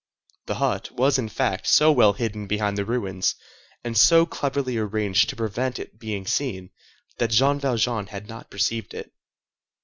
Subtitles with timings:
[0.47, 3.35] The hut was, in fact, so well hidden behind the ruins,
[3.83, 6.71] and so cleverly arranged to prevent it being seen,
[7.19, 9.13] that Jean Valjean had not perceived it.